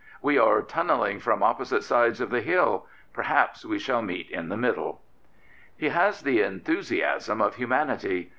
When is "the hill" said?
2.31-2.87